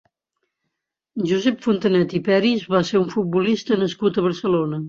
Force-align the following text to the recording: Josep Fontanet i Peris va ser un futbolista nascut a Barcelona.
Josep 1.31 1.61
Fontanet 1.67 2.17
i 2.21 2.23
Peris 2.31 2.67
va 2.77 2.81
ser 2.91 2.99
un 3.05 3.09
futbolista 3.15 3.81
nascut 3.83 4.19
a 4.23 4.29
Barcelona. 4.31 4.79